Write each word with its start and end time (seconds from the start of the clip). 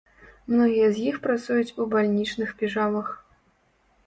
Многія 0.53 0.87
з 0.95 1.03
іх 1.11 1.19
працуюць 1.27 1.75
у 1.83 1.87
бальнічных 1.93 2.57
піжамах. 2.63 3.07